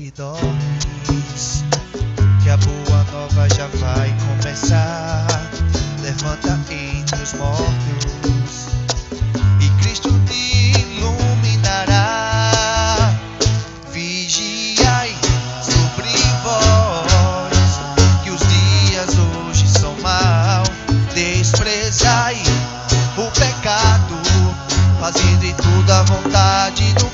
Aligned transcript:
Que 0.00 0.10
dormes, 0.12 1.62
que 2.42 2.48
a 2.48 2.56
boa 2.56 3.04
nova 3.12 3.46
já 3.54 3.66
vai 3.66 4.10
começar. 4.26 5.26
Levanta 6.00 6.58
entre 6.72 7.22
os 7.22 7.34
mortos 7.34 8.68
e 9.60 9.68
Cristo 9.82 10.08
te 10.26 10.72
iluminará. 10.80 12.50
Vigiai 13.92 15.14
sobre 15.62 16.08
vós, 16.44 17.80
que 18.24 18.30
os 18.30 18.40
dias 18.40 19.10
hoje 19.18 19.68
são 19.68 19.94
maus. 20.00 20.70
Desprezai 21.12 22.42
o 23.18 23.30
pecado, 23.38 24.16
fazendo 24.98 25.44
em 25.44 25.54
tudo 25.56 25.92
a 25.92 26.02
vontade 26.04 26.90
do 26.94 27.09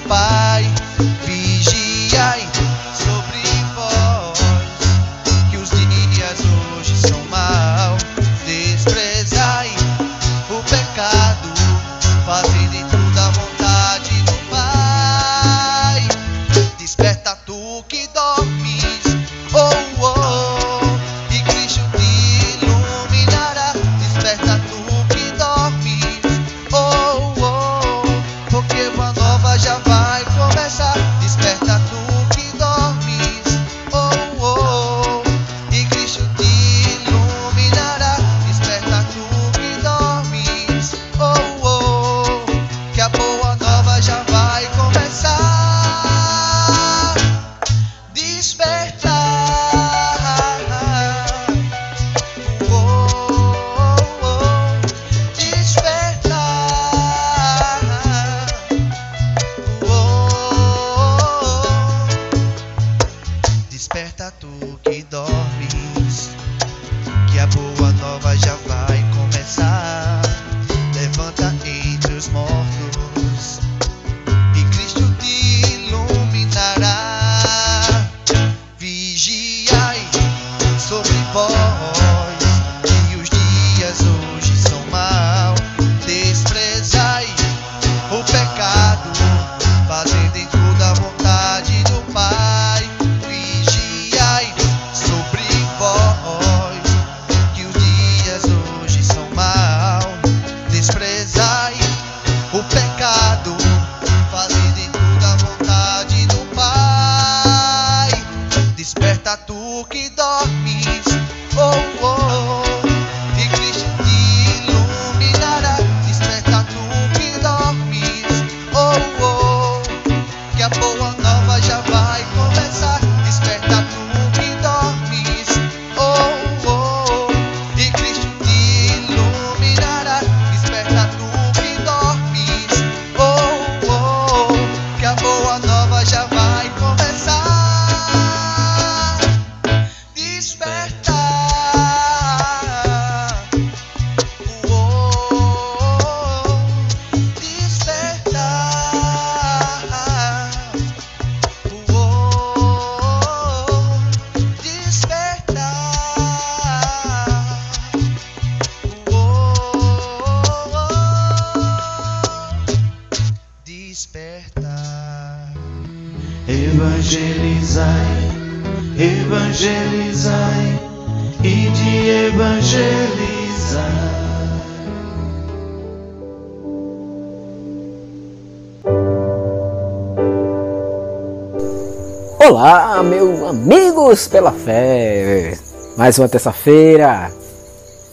Olá, 182.97 183.03
meus 183.03 183.43
amigos 183.43 184.27
pela 184.27 184.51
fé. 184.53 185.53
Mais 185.99 186.19
uma 186.19 186.31
terça-feira. 186.31 187.31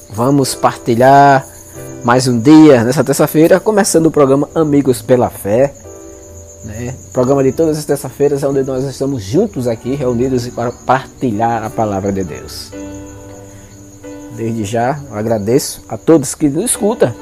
Vamos 0.10 0.56
partilhar 0.56 1.48
mais 2.04 2.28
um 2.28 2.38
dia 2.38 2.84
nessa 2.84 3.02
terça-feira, 3.02 3.62
começando 3.62 4.08
o 4.08 4.12
programa 4.12 4.50
Amigos 4.54 5.02
pela 5.02 5.30
Fé. 5.30 5.74
Né? 6.66 6.94
Programa 7.14 7.42
de 7.46 7.54
todas 7.54 7.78
as 7.78 7.86
terças-feiras, 7.86 8.44
onde 8.44 8.62
nós 8.64 8.84
estamos 8.84 9.24
juntos 9.24 9.70
aqui, 9.70 9.96
reunidos 9.96 10.50
para 10.50 10.74
partilhar 10.74 11.64
a 11.64 11.70
palavra 11.70 12.12
de 12.12 12.26
Deus. 12.26 12.70
Desde 14.36 14.66
já, 14.66 15.00
agradeço 15.14 15.82
a 15.88 15.98
todos 15.98 16.36
que 16.36 16.50
nos 16.50 16.66
escutam. 16.66 17.14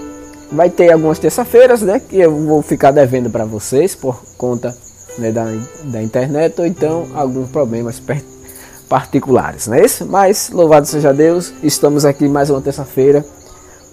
Vai 0.51 0.71
ter 0.71 0.91
algumas 0.91 1.19
terça-feiras, 1.19 1.83
né, 1.83 1.99
que 1.99 2.19
eu 2.19 2.35
vou 2.35 2.63
ficar 2.63 2.89
devendo 2.89 3.29
para 3.29 3.45
vocês 3.45 3.93
por 3.93 4.19
conta 4.35 4.75
né, 5.17 5.31
da, 5.31 5.45
da 5.85 6.01
internet 6.01 6.59
ou 6.59 6.65
então 6.65 7.07
alguns 7.13 7.49
problemas 7.49 8.01
particulares, 8.89 9.67
não 9.67 9.75
é 9.75 9.85
isso? 9.85 10.05
Mas 10.05 10.49
louvado 10.49 10.85
seja 10.85 11.13
Deus, 11.13 11.53
estamos 11.63 12.05
aqui 12.05 12.27
mais 12.27 12.49
uma 12.49 12.61
terça-feira 12.61 13.25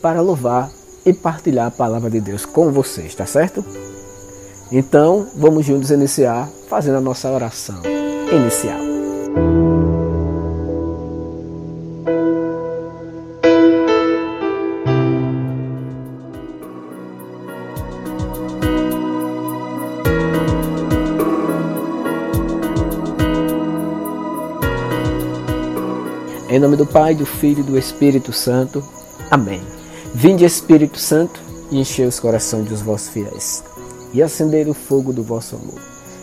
para 0.02 0.20
louvar 0.20 0.70
e 1.04 1.12
partilhar 1.12 1.66
a 1.66 1.70
palavra 1.70 2.10
de 2.10 2.20
Deus 2.20 2.44
com 2.44 2.72
vocês, 2.72 3.14
tá 3.14 3.26
certo? 3.26 3.64
Então, 4.70 5.26
vamos 5.34 5.64
juntos 5.64 5.90
iniciar 5.90 6.48
fazendo 6.68 6.98
a 6.98 7.00
nossa 7.00 7.30
oração 7.30 7.80
inicial. 8.30 9.67
Em 26.58 26.60
nome 26.60 26.74
do 26.74 26.84
Pai, 26.84 27.14
do 27.14 27.24
Filho 27.24 27.60
e 27.60 27.62
do 27.62 27.78
Espírito 27.78 28.32
Santo. 28.32 28.82
Amém. 29.30 29.62
Vinde, 30.12 30.44
Espírito 30.44 30.98
Santo, 30.98 31.40
e 31.70 31.78
enchei 31.78 32.04
os 32.04 32.18
corações 32.18 32.68
dos 32.68 32.82
vossos 32.82 33.10
fiéis, 33.10 33.62
e 34.12 34.20
acender 34.20 34.68
o 34.68 34.74
fogo 34.74 35.12
do 35.12 35.22
vosso 35.22 35.54
amor. 35.54 35.80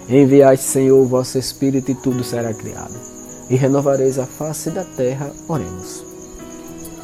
Enviai, 0.09 0.57
Senhor, 0.57 0.99
o 0.99 1.05
vosso 1.05 1.37
Espírito, 1.37 1.89
e 1.89 1.95
tudo 1.95 2.21
será 2.21 2.53
criado, 2.53 2.99
e 3.49 3.55
renovareis 3.55 4.19
a 4.19 4.25
face 4.25 4.69
da 4.69 4.83
terra. 4.83 5.31
Oremos. 5.47 6.03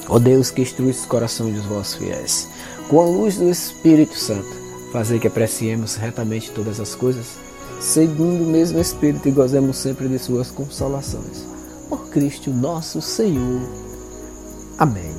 Ó 0.10 0.20
Deus 0.20 0.52
que 0.52 0.64
instrui 0.64 0.92
os 0.92 1.06
corações 1.06 1.56
dos 1.56 1.64
vossos 1.64 1.96
fiéis, 1.96 2.50
com 2.90 3.00
a 3.00 3.06
luz 3.06 3.38
do 3.38 3.50
Espírito 3.50 4.20
Santo, 4.20 4.52
fazer 4.92 5.20
que 5.20 5.28
apreciemos 5.28 5.96
retamente 5.96 6.52
todas 6.52 6.82
as 6.82 6.96
coisas, 6.96 7.28
segundo 7.80 8.44
o 8.44 8.48
mesmo 8.48 8.78
Espírito, 8.78 9.30
e 9.30 9.32
gozemos 9.32 9.78
sempre 9.78 10.10
de 10.10 10.20
suas 10.20 10.52
consolações. 10.52 11.51
Por 11.92 12.10
Cristo 12.10 12.52
nosso 12.52 13.02
Senhor. 13.02 13.60
Amém. 14.78 15.12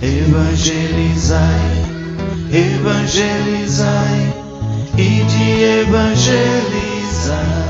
Evangelizai, 0.00 1.44
evangelizai 2.50 4.34
e 4.96 5.24
de 5.24 5.62
evangelizar. 5.82 7.69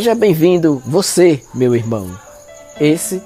Seja 0.00 0.14
bem-vindo, 0.14 0.82
você, 0.86 1.42
meu 1.52 1.76
irmão. 1.76 2.10
Esse 2.80 3.20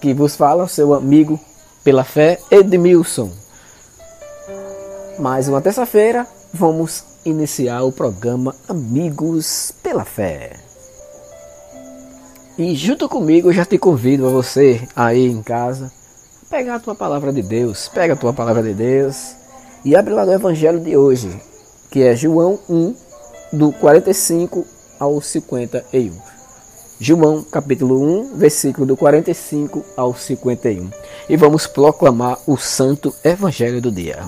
que 0.00 0.14
vos 0.14 0.34
fala, 0.34 0.66
seu 0.66 0.94
amigo 0.94 1.38
pela 1.84 2.02
fé, 2.02 2.40
Edmilson. 2.50 3.30
Mais 5.18 5.48
uma 5.48 5.60
terça-feira, 5.60 6.26
vamos 6.50 7.04
iniciar 7.26 7.82
o 7.82 7.92
programa 7.92 8.54
Amigos 8.66 9.74
pela 9.82 10.02
Fé. 10.02 10.56
E 12.56 12.74
junto 12.74 13.06
comigo 13.06 13.50
eu 13.50 13.52
já 13.52 13.66
te 13.66 13.76
convido 13.76 14.26
a 14.26 14.30
você 14.30 14.88
aí 14.96 15.26
em 15.26 15.42
casa, 15.42 15.92
pegar 16.48 16.76
a 16.76 16.80
tua 16.80 16.94
palavra 16.94 17.30
de 17.34 17.42
Deus, 17.42 17.90
pega 17.90 18.14
a 18.14 18.16
tua 18.16 18.32
palavra 18.32 18.62
de 18.62 18.72
Deus 18.72 19.36
e 19.84 19.94
abre 19.94 20.14
lá 20.14 20.24
no 20.24 20.32
evangelho 20.32 20.80
de 20.80 20.96
hoje, 20.96 21.38
que 21.90 22.02
é 22.02 22.16
João 22.16 22.58
1 22.66 22.96
do 23.52 23.72
45 23.72 24.66
ao 25.02 25.20
51. 25.20 26.12
João 27.00 27.42
capítulo 27.42 28.00
1, 28.20 28.36
versículo 28.36 28.86
do 28.86 28.96
45 28.96 29.84
ao 29.96 30.14
51. 30.14 30.90
E 31.28 31.36
vamos 31.36 31.66
proclamar 31.66 32.38
o 32.46 32.56
santo 32.56 33.12
evangelho 33.24 33.82
do 33.82 33.90
dia. 33.90 34.22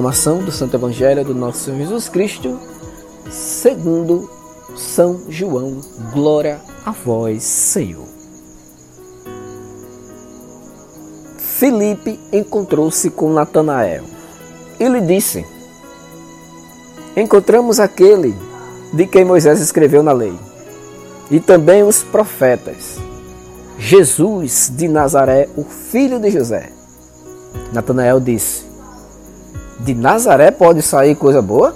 Proclamação 0.00 0.38
do 0.38 0.50
Santo 0.50 0.74
Evangelho 0.74 1.22
do 1.22 1.34
nosso 1.34 1.64
Senhor 1.64 1.76
Jesus 1.76 2.08
Cristo, 2.08 2.58
segundo 3.30 4.30
São 4.74 5.20
João. 5.28 5.78
Glória 6.10 6.58
a 6.86 6.90
vós, 6.90 7.42
Senhor. 7.42 8.06
Filipe 11.36 12.18
encontrou-se 12.32 13.10
com 13.10 13.30
Natanael 13.30 14.04
e 14.78 14.88
lhe 14.88 15.02
disse: 15.02 15.44
Encontramos 17.14 17.78
aquele 17.78 18.34
de 18.94 19.06
quem 19.06 19.22
Moisés 19.22 19.60
escreveu 19.60 20.02
na 20.02 20.12
lei, 20.12 20.32
e 21.30 21.38
também 21.38 21.82
os 21.82 22.02
profetas, 22.02 22.96
Jesus 23.78 24.72
de 24.74 24.88
Nazaré, 24.88 25.46
o 25.58 25.62
filho 25.62 26.18
de 26.18 26.30
José. 26.30 26.72
Natanael 27.70 28.18
disse: 28.18 28.69
de 29.80 29.94
Nazaré 29.94 30.50
pode 30.50 30.82
sair 30.82 31.14
coisa 31.14 31.40
boa? 31.40 31.74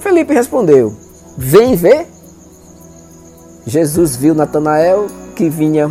Felipe 0.00 0.34
respondeu: 0.34 0.94
Vem 1.36 1.74
ver. 1.76 2.06
Jesus 3.66 4.16
viu 4.16 4.34
Natanael 4.34 5.06
que 5.34 5.48
vinha 5.48 5.90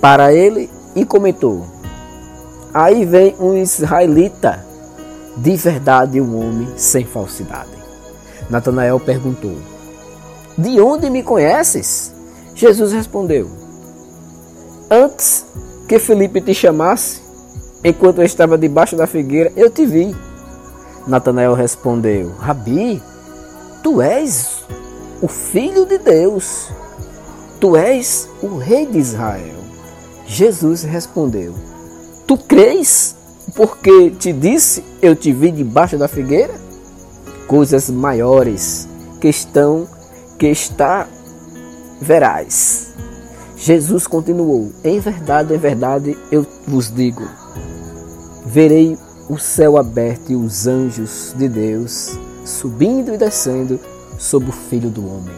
para 0.00 0.32
ele 0.32 0.70
e 0.94 1.04
comentou: 1.04 1.64
Aí 2.72 3.04
vem 3.04 3.34
um 3.40 3.56
israelita, 3.56 4.64
de 5.36 5.56
verdade 5.56 6.20
um 6.20 6.38
homem 6.38 6.68
sem 6.76 7.04
falsidade. 7.04 7.70
Natanael 8.50 8.98
perguntou: 9.00 9.56
De 10.56 10.80
onde 10.80 11.10
me 11.10 11.22
conheces? 11.22 12.12
Jesus 12.54 12.92
respondeu: 12.92 13.48
Antes 14.90 15.46
que 15.88 15.98
Felipe 15.98 16.40
te 16.40 16.54
chamasse, 16.54 17.20
enquanto 17.84 18.18
eu 18.18 18.24
estava 18.24 18.58
debaixo 18.58 18.96
da 18.96 19.06
figueira, 19.06 19.52
eu 19.56 19.70
te 19.70 19.86
vi. 19.86 20.27
Natanael 21.08 21.54
respondeu: 21.54 22.34
Rabi, 22.38 23.02
tu 23.82 24.02
és 24.02 24.62
o 25.22 25.26
filho 25.26 25.86
de 25.86 25.96
Deus, 25.96 26.68
tu 27.58 27.74
és 27.74 28.28
o 28.42 28.58
rei 28.58 28.84
de 28.84 28.98
Israel. 28.98 29.56
Jesus 30.26 30.82
respondeu: 30.82 31.54
Tu 32.26 32.36
crês 32.36 33.16
porque 33.54 34.10
te 34.10 34.32
disse 34.34 34.84
eu 35.00 35.16
te 35.16 35.32
vi 35.32 35.50
debaixo 35.50 35.96
da 35.96 36.06
figueira? 36.06 36.54
Coisas 37.46 37.88
maiores 37.88 38.86
que 39.18 39.28
estão 39.28 39.88
que 40.38 40.48
está 40.48 41.08
verás. 41.98 42.88
Jesus 43.56 44.06
continuou: 44.06 44.70
Em 44.84 45.00
verdade, 45.00 45.54
em 45.54 45.58
verdade 45.58 46.18
eu 46.30 46.46
vos 46.66 46.94
digo: 46.94 47.26
verei 48.44 48.98
o 49.28 49.38
céu 49.38 49.76
aberto 49.76 50.32
e 50.32 50.36
os 50.36 50.66
anjos 50.66 51.34
de 51.36 51.48
Deus 51.48 52.18
subindo 52.44 53.12
e 53.12 53.18
descendo 53.18 53.78
sobre 54.18 54.48
o 54.48 54.52
Filho 54.52 54.90
do 54.90 55.06
Homem. 55.06 55.36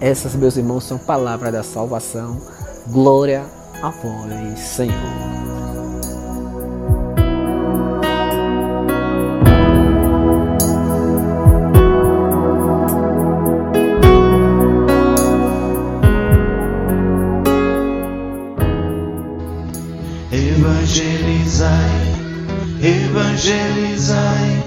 Essas, 0.00 0.34
meus 0.34 0.56
irmãos, 0.56 0.84
são 0.84 0.98
palavras 0.98 1.52
da 1.52 1.62
salvação. 1.62 2.40
Glória 2.88 3.44
a 3.82 3.90
vós, 3.90 4.58
Senhor. 4.58 5.49
Evangelizai 23.40 24.62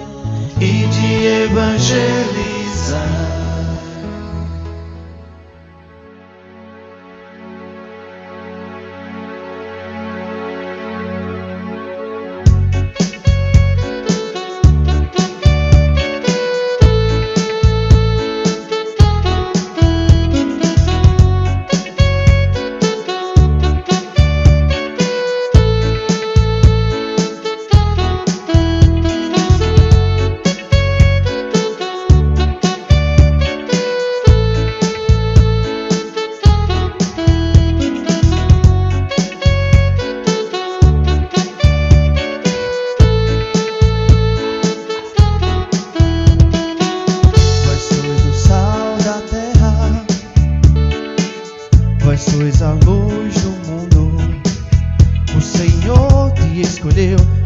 e 0.59 0.87
de 0.87 1.43
evangelizar. 1.43 2.52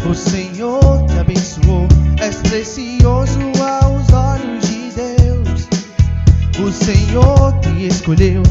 O 0.06 0.14
Senhor 0.14 1.06
te 1.08 1.20
abençoou. 1.20 1.88
És 2.22 2.38
precioso 2.38 3.40
aos 3.62 4.12
olhos 4.12 4.68
de 4.68 4.92
Deus. 4.92 5.68
O 6.60 6.72
Senhor 6.72 7.60
te 7.62 7.88
escolheu, 7.88 8.44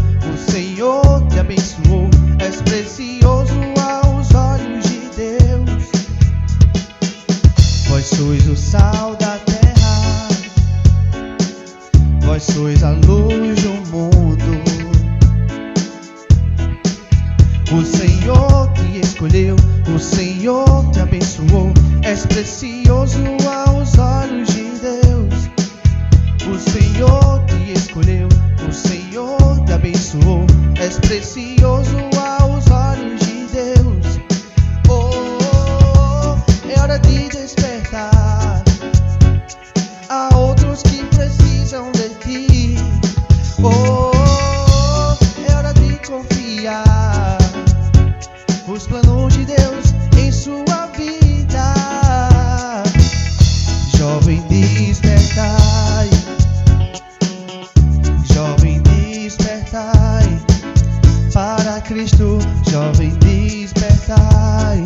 Cristo, 61.89 62.39
jovem 62.69 63.11
despertai. 63.21 64.83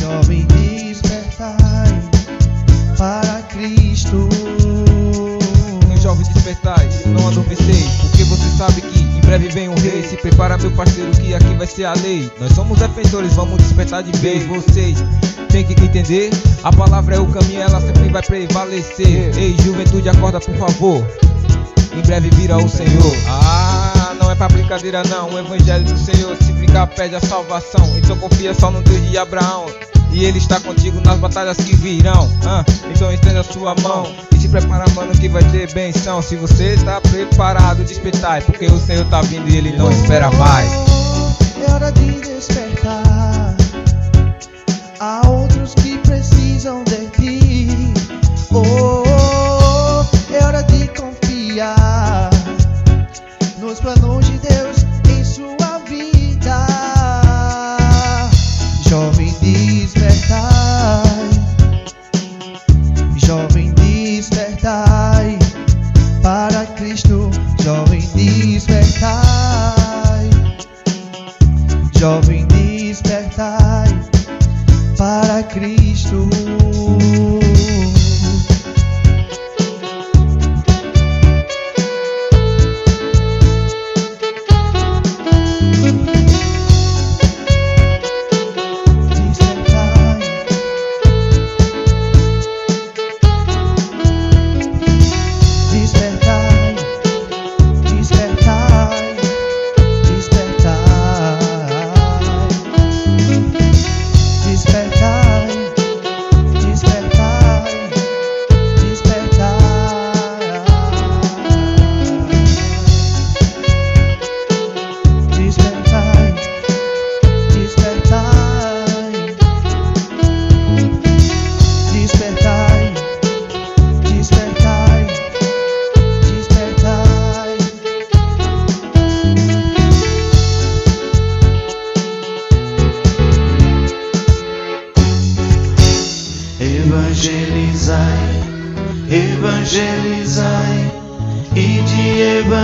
Jovem 0.00 0.46
despertai 0.46 2.00
para 2.96 3.42
Cristo. 3.48 4.28
Jovens 6.00 6.28
despertai, 6.28 6.88
não 7.06 7.26
adormecei, 7.26 7.84
porque 8.02 8.22
você 8.22 8.56
sabe 8.56 8.80
que 8.80 9.00
em 9.00 9.20
breve 9.20 9.48
vem 9.48 9.68
um 9.68 9.74
rei. 9.74 10.04
Se 10.04 10.16
prepara, 10.16 10.56
meu 10.56 10.70
parceiro, 10.70 11.10
que 11.10 11.34
aqui 11.34 11.54
vai 11.54 11.66
ser 11.66 11.84
a 11.86 11.94
lei. 11.94 12.30
Nós 12.38 12.52
somos 12.52 12.78
defensores, 12.78 13.32
vamos 13.34 13.58
despertar 13.58 14.04
de 14.04 14.16
vez. 14.20 14.46
Vocês 14.46 14.98
tem 15.48 15.64
que 15.64 15.72
entender. 15.72 16.30
A 16.62 16.72
palavra 16.72 17.16
é 17.16 17.18
o 17.18 17.26
caminho, 17.26 17.62
ela 17.62 17.80
sempre 17.80 18.08
vai 18.10 18.22
prevalecer. 18.22 19.36
Ei, 19.36 19.56
juventude, 19.60 20.08
acorda 20.08 20.38
por 20.38 20.54
favor. 20.56 21.04
Em 21.96 22.02
breve 22.02 22.30
virá 22.30 22.58
o 22.58 22.68
Senhor. 22.68 23.16
Ah 23.26 23.57
não 24.18 24.30
é 24.30 24.34
pra 24.34 24.48
brincadeira, 24.48 25.02
não. 25.08 25.30
O 25.30 25.38
evangelho 25.38 25.84
do 25.84 25.96
Senhor, 25.96 26.36
se 26.36 26.52
brincar, 26.52 26.86
pede 26.88 27.14
a 27.14 27.20
salvação. 27.20 27.96
Então 27.96 28.16
confia 28.18 28.52
só 28.52 28.70
no 28.70 28.82
Deus 28.82 29.08
de 29.10 29.16
Abraão. 29.16 29.66
E 30.10 30.24
ele 30.24 30.38
está 30.38 30.58
contigo 30.60 31.00
nas 31.00 31.18
batalhas 31.18 31.56
que 31.58 31.76
virão. 31.76 32.28
Ah, 32.44 32.64
então 32.90 33.12
estenda 33.12 33.40
a 33.40 33.44
sua 33.44 33.74
mão 33.82 34.14
e 34.34 34.38
se 34.38 34.48
prepara, 34.48 34.84
mano, 34.94 35.12
que 35.12 35.28
vai 35.28 35.44
ter 35.44 35.72
benção. 35.72 36.22
Se 36.22 36.36
você 36.36 36.74
está 36.74 37.00
preparado, 37.00 37.84
despertai, 37.84 38.40
porque 38.40 38.66
o 38.66 38.78
Senhor 38.78 39.04
tá 39.06 39.20
vindo 39.22 39.48
e 39.48 39.56
ele 39.56 39.76
não 39.76 39.90
espera 39.90 40.30
mais. 40.32 40.70
É 41.66 41.70
hora 41.70 41.92
de 41.92 42.20
despertar. 42.20 43.54
Há 45.00 45.28
outros 45.28 45.74
que 45.74 45.98
precisam 45.98 46.37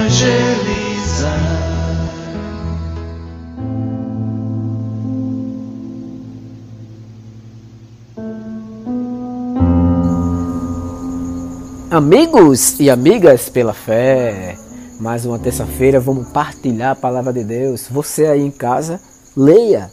evangelizar. 0.04 1.64
Amigos 11.90 12.80
e 12.80 12.90
amigas 12.90 13.48
pela 13.48 13.72
fé, 13.72 14.56
mais 15.00 15.24
uma 15.24 15.38
terça-feira 15.38 16.00
vamos 16.00 16.28
partilhar 16.28 16.90
a 16.90 16.96
palavra 16.96 17.32
de 17.32 17.44
Deus. 17.44 17.86
Você 17.88 18.26
aí 18.26 18.40
em 18.40 18.50
casa, 18.50 19.00
leia 19.36 19.90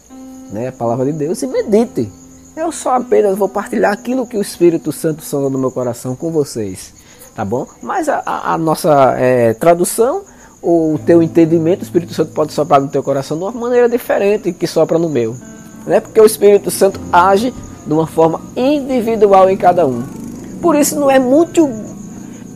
né, 0.52 0.69
a 0.69 0.71
palavra 0.71 1.06
de 1.06 1.13
Deus 1.13 1.41
e 1.43 1.47
medite. 1.47 2.12
Eu 2.58 2.71
só 2.71 2.95
apenas 2.95 3.38
vou 3.38 3.47
partilhar 3.47 3.93
aquilo 3.93 4.28
que 4.28 4.36
o 4.36 4.41
Espírito 4.41 4.91
Santo 4.91 5.24
sonda 5.24 5.50
no 5.50 5.60
meu 5.60 5.71
coração 5.71 6.15
com 6.15 6.32
vocês, 6.32 6.93
tá 7.36 7.44
bom? 7.46 7.67
Mas 7.82 8.08
a, 8.10 8.22
a- 8.26 8.58
nossa 8.58 9.15
é, 9.17 9.54
tradução, 9.54 10.24
ou 10.62 10.96
o 10.96 11.00
teu 11.00 11.22
entendimento, 11.24 11.82
o 11.82 11.84
Espírito 11.84 12.13
Santo 12.13 12.32
pode 12.34 12.54
soprar 12.54 12.80
no 12.82 12.88
teu 12.88 13.02
coração 13.02 13.38
de 13.38 13.44
uma 13.44 13.52
maneira 13.52 13.89
diferente 13.89 14.52
que 14.54 14.67
sopra 14.67 15.00
no 15.00 15.10
meu, 15.10 15.36
né? 15.86 16.00
Porque 16.00 16.20
o 16.22 16.26
Espírito 16.26 16.70
Santo 16.70 17.00
age 17.12 17.54
de 17.86 17.94
uma 17.94 18.06
forma 18.06 18.41
individual 18.56 19.50
em 19.50 19.58
cada 19.58 19.88
um. 19.88 20.04
Por 20.62 20.76
isso 20.76 21.00
não 21.00 21.10
é 21.10 21.17
muito 21.17 21.67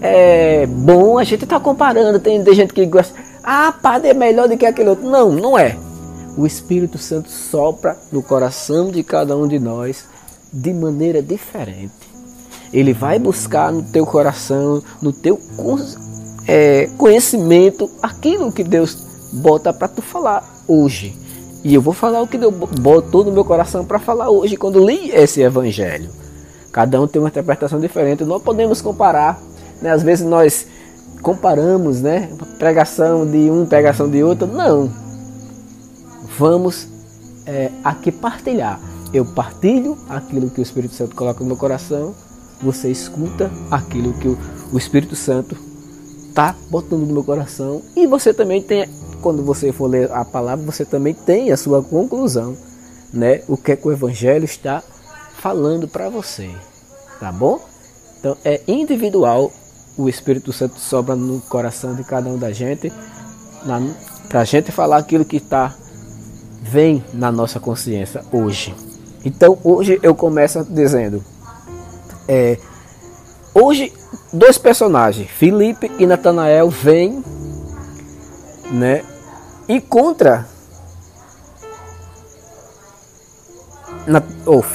é, 0.01 0.67
bom 0.67 1.17
a 1.17 1.23
gente 1.23 1.43
estar 1.45 1.59
comparando. 1.59 2.19
Tem, 2.19 2.43
tem 2.43 2.53
gente 2.53 2.73
que 2.73 2.85
gosta, 2.85 3.17
ah, 3.43 3.73
padre 3.81 4.09
é 4.09 4.13
melhor 4.13 4.47
do 4.47 4.55
que 4.57 4.65
aquele 4.65 4.89
outro. 4.89 5.09
Não, 5.09 5.31
não 5.31 5.57
é. 5.57 5.75
O 6.37 6.45
Espírito 6.45 6.97
Santo 6.97 7.29
sopra 7.31 7.97
no 8.11 8.21
coração 8.21 8.91
de 8.91 9.01
cada 9.03 9.35
um 9.35 9.47
de 9.47 9.57
nós 9.57 10.05
de 10.53 10.73
maneira 10.73 11.21
diferente. 11.21 12.04
Ele 12.75 12.91
vai 12.91 13.17
buscar 13.17 13.71
no 13.71 13.81
teu 13.81 14.05
coração, 14.05 14.83
no 15.01 15.13
teu 15.13 15.39
é, 16.45 16.89
conhecimento, 16.97 17.89
aquilo 18.03 18.51
que 18.51 18.65
Deus 18.65 18.97
bota 19.31 19.71
para 19.71 19.87
tu 19.87 20.01
falar 20.01 20.43
hoje. 20.67 21.17
E 21.63 21.73
eu 21.73 21.81
vou 21.81 21.93
falar 21.93 22.21
o 22.21 22.27
que 22.27 22.37
Deus 22.37 22.53
botou 22.53 23.23
no 23.23 23.31
meu 23.31 23.45
coração 23.45 23.85
para 23.85 23.97
falar 23.97 24.29
hoje 24.29 24.57
quando 24.57 24.85
li 24.85 25.09
esse 25.09 25.41
evangelho. 25.41 26.09
Cada 26.69 26.99
um 26.99 27.07
tem 27.07 27.21
uma 27.21 27.29
interpretação 27.29 27.79
diferente. 27.79 28.25
Não 28.25 28.41
podemos 28.41 28.81
comparar. 28.81 29.41
Né? 29.81 29.89
Às 29.89 30.03
vezes 30.03 30.27
nós 30.27 30.67
comparamos, 31.21 32.01
né? 32.01 32.29
Pregação 32.59 33.25
de 33.25 33.49
um, 33.49 33.65
pregação 33.65 34.09
de 34.09 34.21
outro. 34.21 34.47
Não. 34.47 34.91
Vamos 36.37 36.89
é, 37.45 37.71
aqui 37.85 38.11
partilhar. 38.11 38.81
Eu 39.13 39.23
partilho 39.23 39.97
aquilo 40.09 40.49
que 40.49 40.59
o 40.59 40.61
Espírito 40.61 40.93
Santo 40.93 41.15
coloca 41.15 41.39
no 41.39 41.45
meu 41.45 41.55
coração. 41.55 42.13
Você 42.61 42.89
escuta 42.89 43.51
aquilo 43.69 44.13
que 44.13 44.27
o, 44.27 44.77
Espírito 44.77 45.15
Santo 45.15 45.55
está 46.29 46.55
botando 46.69 47.01
no 47.01 47.13
meu 47.13 47.23
coração. 47.23 47.81
E 47.95 48.07
você 48.07 48.33
também 48.33 48.61
tem, 48.61 48.89
quando 49.21 49.43
você 49.43 49.71
for 49.71 49.87
ler 49.87 50.11
a 50.11 50.25
palavra, 50.25 50.65
você 50.65 50.83
também 50.83 51.13
tem 51.13 51.51
a 51.51 51.57
sua 51.57 51.83
conclusão. 51.83 52.55
Né? 53.13 53.41
O 53.47 53.55
que, 53.55 53.71
é 53.71 53.75
que 53.75 53.87
o 53.87 53.91
Evangelho 53.91 54.45
está 54.45 54.83
falando 55.37 55.87
para 55.87 56.09
você. 56.09 56.49
Tá 57.19 57.31
bom? 57.31 57.59
Então 58.19 58.35
é 58.43 58.61
individual. 58.67 59.51
O 59.97 60.09
Espírito 60.09 60.51
Santo 60.51 60.79
sobra 60.79 61.15
no 61.15 61.39
coração 61.41 61.95
de 61.95 62.03
cada 62.03 62.29
um 62.29 62.37
da 62.37 62.51
gente. 62.51 62.91
Para 64.27 64.41
a 64.41 64.43
gente 64.43 64.71
falar 64.71 64.97
aquilo 64.97 65.23
que 65.23 65.37
está 65.37 65.73
vem 66.61 67.03
na 67.13 67.31
nossa 67.31 67.59
consciência 67.59 68.23
hoje. 68.31 68.73
Então 69.23 69.57
hoje 69.63 69.99
eu 70.01 70.15
começo 70.15 70.63
dizendo, 70.65 71.23
é, 72.27 72.57
hoje 73.53 73.91
dois 74.31 74.57
personagens, 74.57 75.29
Felipe 75.29 75.91
e 75.97 76.05
Natanael, 76.05 76.69
vêm, 76.69 77.23
né, 78.71 79.03
e 79.67 79.79
contra 79.81 80.47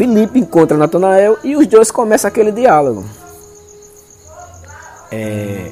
Felipe 0.00 0.38
encontra 0.38 0.76
Natanael 0.76 1.38
e 1.44 1.54
os 1.54 1.66
dois 1.66 1.90
começam 1.90 2.28
aquele 2.28 2.50
diálogo. 2.50 3.04
É, 5.12 5.70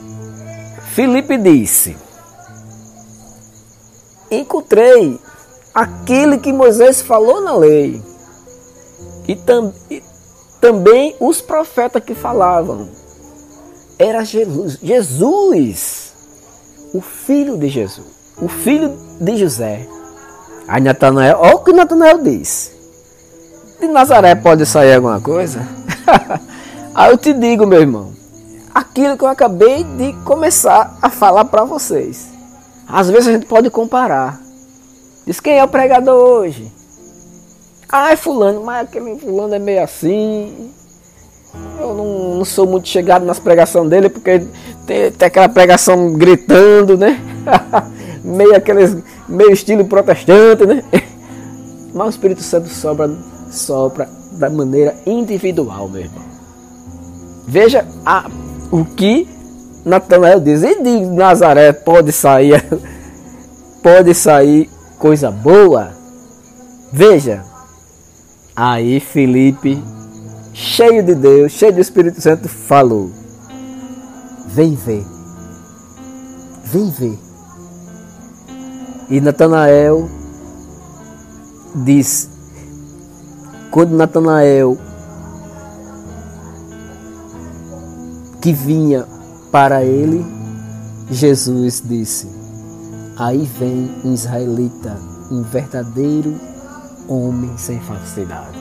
Felipe 0.94 1.38
disse: 1.38 1.96
Encontrei 4.30 5.18
aquele 5.74 6.38
que 6.38 6.52
Moisés 6.52 7.00
falou 7.00 7.40
na 7.40 7.56
lei, 7.56 8.02
e, 9.26 9.34
tam, 9.34 9.72
e 9.90 10.02
também 10.60 11.14
os 11.20 11.40
profetas 11.40 12.02
que 12.02 12.14
falavam. 12.14 12.88
Era 13.98 14.24
Jesus, 14.24 14.78
Jesus, 14.82 16.12
o 16.94 17.00
filho 17.00 17.56
de 17.56 17.68
Jesus, 17.68 18.06
o 18.40 18.48
filho 18.48 18.96
de 19.20 19.36
José. 19.36 19.86
Aí 20.66 20.80
Natanael, 20.80 21.38
olha 21.40 21.56
o 21.56 21.64
que 21.64 21.72
Natanael 21.72 22.18
disse. 22.18 22.76
De 23.80 23.88
Nazaré 23.88 24.34
pode 24.34 24.66
sair 24.66 24.94
alguma 24.94 25.20
coisa? 25.20 25.66
Aí 26.94 27.10
eu 27.10 27.18
te 27.18 27.32
digo, 27.32 27.66
meu 27.66 27.80
irmão, 27.80 28.12
aquilo 28.74 29.16
que 29.16 29.24
eu 29.24 29.28
acabei 29.28 29.84
de 29.84 30.12
começar 30.24 30.98
a 31.00 31.08
falar 31.08 31.44
para 31.44 31.64
vocês. 31.64 32.28
Às 32.88 33.08
vezes 33.10 33.28
a 33.28 33.32
gente 33.32 33.46
pode 33.46 33.70
comparar. 33.70 34.40
Diz 35.26 35.40
quem 35.40 35.58
é 35.58 35.64
o 35.64 35.68
pregador 35.68 36.14
hoje? 36.14 36.72
Ah, 37.90 38.14
fulano, 38.16 38.62
mas 38.62 38.86
aquele 38.86 39.18
fulano 39.18 39.54
é 39.54 39.58
meio 39.58 39.82
assim. 39.82 40.70
Eu 41.80 41.94
não, 41.94 42.34
não 42.36 42.44
sou 42.44 42.66
muito 42.66 42.86
chegado 42.86 43.24
nas 43.24 43.38
pregações 43.38 43.88
dele, 43.88 44.10
porque 44.10 44.46
tem, 44.86 45.10
tem 45.10 45.26
aquela 45.26 45.48
pregação 45.48 46.12
gritando, 46.12 46.98
né? 46.98 47.18
meio 48.22 48.54
aqueles, 48.54 48.96
meio 49.26 49.52
estilo 49.52 49.86
protestante, 49.86 50.66
né? 50.66 50.84
Mas 51.94 52.06
o 52.06 52.10
Espírito 52.10 52.42
Santo 52.42 52.68
sobra, 52.68 53.10
sopra 53.50 54.08
da 54.32 54.50
maneira 54.50 54.94
individual, 55.06 55.88
meu 55.88 56.02
irmão. 56.02 56.24
Veja 57.46 57.86
a, 58.04 58.30
o 58.70 58.84
que 58.84 59.26
Natanael 59.82 60.40
diz. 60.40 60.62
E 60.62 60.82
de 60.82 61.06
Nazaré 61.06 61.72
pode 61.72 62.12
sair, 62.12 62.62
pode 63.82 64.12
sair 64.14 64.68
coisa 64.98 65.30
boa. 65.30 65.92
Veja. 66.92 67.42
Aí 68.60 68.98
Felipe, 68.98 69.80
cheio 70.52 71.00
de 71.04 71.14
Deus, 71.14 71.52
cheio 71.52 71.72
do 71.72 71.80
Espírito 71.80 72.20
Santo, 72.20 72.48
falou: 72.48 73.08
Vem 74.48 74.74
ver. 74.74 75.06
Vem 76.64 76.90
ver. 76.90 77.16
E 79.08 79.20
Natanael 79.20 80.10
diz: 81.84 82.28
Quando 83.70 83.94
Natanael 83.94 84.76
que 88.42 88.52
vinha 88.52 89.06
para 89.52 89.84
ele, 89.84 90.26
Jesus 91.08 91.80
disse: 91.86 92.28
Aí 93.16 93.48
vem 93.56 93.88
um 94.04 94.12
israelita, 94.12 94.96
um 95.30 95.42
verdadeiro 95.42 96.57
homem 97.08 97.56
sem 97.56 97.80
falsidade. 97.80 98.58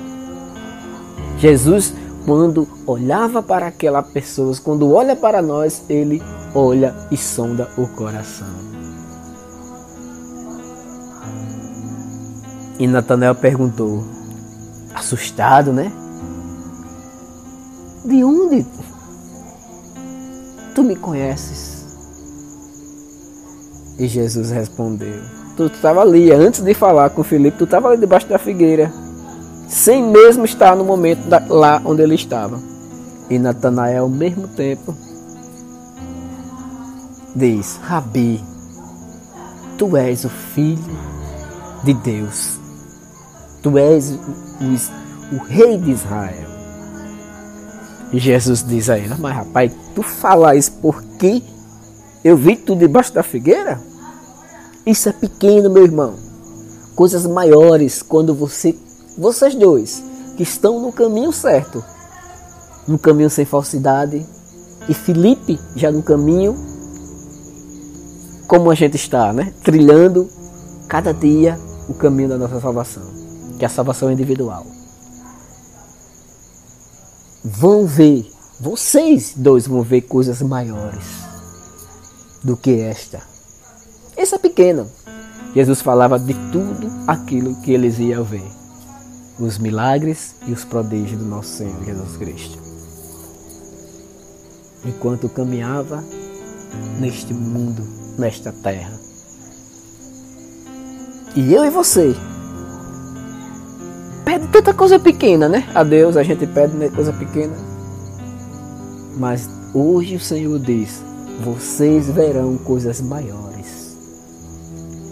Jesus, 1.37 1.93
quando 2.25 2.67
olhava 2.85 3.43
para 3.43 3.67
aquela 3.67 4.01
pessoa, 4.01 4.55
quando 4.63 4.91
olha 4.91 5.15
para 5.15 5.41
nós, 5.41 5.83
ele 5.87 6.21
olha 6.55 6.95
e 7.11 7.17
sonda 7.17 7.69
o 7.77 7.87
coração. 7.87 8.47
E 12.79 12.85
Natanael 12.85 13.35
perguntou, 13.35 14.03
assustado, 14.93 15.73
né? 15.73 15.91
De 18.05 18.23
onde 18.23 18.65
tu 20.75 20.83
me 20.83 20.95
conheces? 20.95 21.85
E 23.97 24.07
Jesus 24.07 24.51
respondeu: 24.51 25.36
Tu 25.57 25.65
estava 25.65 26.01
ali, 26.01 26.31
antes 26.31 26.61
de 26.61 26.71
falar 26.75 27.09
com 27.09 27.23
Filipe, 27.23 27.57
tu 27.57 27.63
estava 27.63 27.87
ali 27.87 27.99
debaixo 27.99 28.27
da 28.27 28.37
figueira, 28.37 28.93
sem 29.67 30.03
mesmo 30.03 30.45
estar 30.45 30.75
no 30.75 30.85
momento 30.85 31.27
da, 31.27 31.43
lá 31.49 31.81
onde 31.83 32.03
ele 32.03 32.13
estava. 32.13 32.59
E 33.27 33.39
Natanael, 33.39 34.03
ao 34.03 34.09
mesmo 34.09 34.47
tempo, 34.49 34.95
diz: 37.35 37.79
Rabi, 37.81 38.39
tu 39.79 39.97
és 39.97 40.25
o 40.25 40.29
filho 40.29 40.97
de 41.83 41.95
Deus, 41.95 42.59
tu 43.63 43.79
és 43.79 44.11
o, 44.11 45.35
o 45.37 45.39
rei 45.39 45.75
de 45.75 45.89
Israel. 45.89 46.49
E 48.13 48.19
Jesus 48.19 48.63
diz 48.63 48.91
a 48.91 48.99
ele: 48.99 49.15
Mas 49.17 49.35
rapaz, 49.35 49.71
tu 49.95 50.03
fala 50.03 50.55
isso 50.55 50.73
porque 50.83 51.41
eu 52.23 52.37
vi 52.37 52.55
tu 52.55 52.75
debaixo 52.75 53.11
da 53.11 53.23
figueira? 53.23 53.96
Isso 54.87 55.09
é 55.09 55.13
pequeno, 55.13 55.69
meu 55.69 55.83
irmão. 55.83 56.15
Coisas 56.95 57.27
maiores 57.27 58.01
quando 58.01 58.33
você, 58.33 58.75
vocês 59.17 59.53
dois, 59.53 60.03
que 60.35 60.41
estão 60.41 60.81
no 60.81 60.91
caminho 60.91 61.31
certo, 61.31 61.83
no 62.87 62.97
caminho 62.97 63.29
sem 63.29 63.45
falsidade, 63.45 64.25
e 64.89 64.93
Felipe 64.93 65.59
já 65.75 65.91
no 65.91 66.01
caminho 66.01 66.55
como 68.47 68.71
a 68.71 68.75
gente 68.75 68.95
está, 68.95 69.33
né? 69.33 69.53
Trilhando 69.63 70.29
cada 70.87 71.13
dia 71.13 71.59
o 71.89 71.93
caminho 71.93 72.29
da 72.29 72.37
nossa 72.37 72.59
salvação, 72.59 73.03
que 73.59 73.65
é 73.65 73.67
a 73.67 73.69
salvação 73.69 74.11
individual 74.11 74.65
vão 77.47 77.85
ver, 77.85 78.29
vocês 78.59 79.33
dois 79.35 79.67
vão 79.67 79.81
ver 79.81 80.01
coisas 80.01 80.41
maiores 80.41 81.05
do 82.43 82.57
que 82.57 82.79
esta. 82.81 83.36
Essa 84.17 84.37
é 84.37 84.39
pequena. 84.39 84.87
Jesus 85.53 85.81
falava 85.81 86.17
de 86.17 86.33
tudo 86.51 86.91
aquilo 87.05 87.55
que 87.61 87.71
eles 87.71 87.99
iam 87.99 88.23
ver. 88.23 88.43
Os 89.39 89.59
milagres 89.59 90.33
e 90.47 90.51
os 90.51 90.65
prodígios 90.65 91.21
do 91.21 91.25
nosso 91.25 91.49
Senhor 91.49 91.83
Jesus 91.85 92.17
Cristo. 92.17 92.57
Enquanto 94.83 95.29
caminhava 95.29 96.03
neste 96.99 97.31
mundo, 97.33 97.83
nesta 98.17 98.51
terra. 98.51 98.99
E 101.35 101.53
eu 101.53 101.63
e 101.63 101.69
você 101.69 102.15
pede 104.25 104.47
tanta 104.47 104.73
coisa 104.73 104.97
pequena, 104.97 105.47
né? 105.47 105.69
A 105.73 105.83
Deus 105.83 106.17
a 106.17 106.23
gente 106.23 106.47
pede 106.47 106.75
né, 106.75 106.89
coisa 106.89 107.13
pequena. 107.13 107.55
Mas 109.17 109.47
hoje 109.73 110.15
o 110.15 110.19
Senhor 110.19 110.57
diz: 110.59 111.01
vocês 111.43 112.09
verão 112.09 112.57
coisas 112.57 112.99
maiores. 112.99 113.46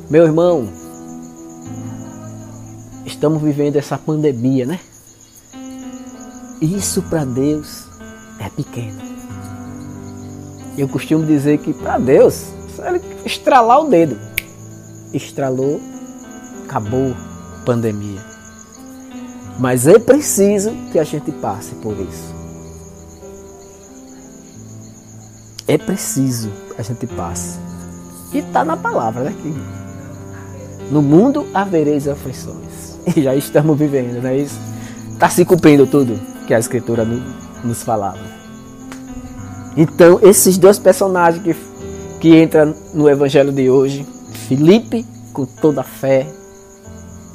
Meu 0.07 0.23
irmão, 0.23 0.69
estamos 3.07 3.41
vivendo 3.41 3.75
essa 3.75 3.97
pandemia, 3.97 4.63
né? 4.63 4.79
Isso 6.61 7.01
para 7.01 7.25
Deus 7.25 7.87
é 8.39 8.47
pequeno. 8.49 9.01
Eu 10.77 10.87
costumo 10.87 11.25
dizer 11.25 11.57
que 11.57 11.73
para 11.73 11.97
Deus, 11.97 12.45
ele 12.85 13.01
estralar 13.25 13.81
o 13.81 13.89
dedo. 13.89 14.15
Estralou, 15.11 15.81
acabou 16.65 17.15
pandemia. 17.65 18.21
Mas 19.59 19.87
é 19.87 19.97
preciso 19.97 20.71
que 20.91 20.99
a 20.99 21.03
gente 21.03 21.31
passe 21.31 21.73
por 21.75 21.97
isso. 21.99 22.35
É 25.67 25.79
preciso 25.79 26.51
que 26.75 26.79
a 26.79 26.83
gente 26.83 27.07
passe. 27.07 27.57
E 28.31 28.37
está 28.37 28.63
na 28.63 28.77
palavra, 28.77 29.23
né? 29.23 29.35
Que 29.41 29.84
no 30.91 31.01
mundo 31.01 31.45
havereis 31.53 32.07
aflições. 32.07 32.95
E 33.15 33.21
já 33.21 33.35
estamos 33.35 33.77
vivendo, 33.77 34.19
não 34.19 34.29
é 34.29 34.37
isso? 34.37 34.59
Está 35.13 35.29
se 35.29 35.45
cumprindo 35.45 35.85
tudo 35.85 36.19
que 36.47 36.53
a 36.55 36.59
Escritura 36.59 37.05
nos 37.63 37.83
falava. 37.83 38.17
Então, 39.77 40.19
esses 40.23 40.57
dois 40.57 40.79
personagens 40.79 41.43
que, 41.43 41.55
que 42.19 42.41
entram 42.41 42.73
no 42.95 43.07
Evangelho 43.07 43.51
de 43.51 43.69
hoje, 43.69 44.07
Felipe 44.47 45.05
com 45.31 45.45
toda 45.45 45.81
a 45.81 45.83
fé, 45.83 46.27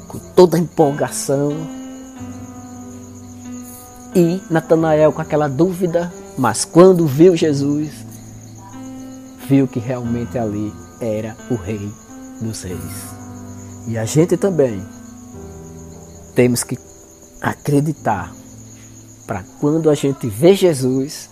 com 0.09 0.19
toda 0.35 0.57
a 0.57 0.59
empolgação, 0.59 1.55
e 4.13 4.41
Natanael 4.49 5.13
com 5.13 5.21
aquela 5.21 5.47
dúvida, 5.47 6.11
mas 6.37 6.65
quando 6.65 7.07
viu 7.07 7.35
Jesus, 7.35 7.91
viu 9.47 9.67
que 9.67 9.79
realmente 9.79 10.37
ali 10.37 10.73
era 10.99 11.35
o 11.49 11.55
rei 11.55 11.89
dos 12.41 12.63
reis. 12.63 13.20
E 13.87 13.97
a 13.97 14.05
gente 14.05 14.37
também 14.37 14.83
temos 16.35 16.63
que 16.63 16.77
acreditar 17.41 18.33
para 19.25 19.43
quando 19.59 19.89
a 19.89 19.95
gente 19.95 20.27
vê 20.27 20.55
Jesus, 20.55 21.29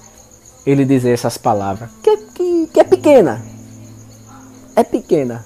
ele 0.65 0.85
dizer 0.85 1.11
essas 1.11 1.37
palavras, 1.37 1.89
que, 2.01 2.17
que, 2.17 2.67
que 2.67 2.79
é 2.79 2.83
pequena, 2.83 3.41
é 4.75 4.83
pequena, 4.83 5.45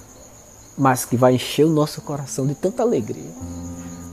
mas 0.76 1.04
que 1.04 1.16
vai 1.16 1.34
encher 1.34 1.64
o 1.64 1.70
nosso 1.70 2.00
coração 2.00 2.46
de 2.46 2.54
tanta 2.54 2.82
alegria. 2.82 3.30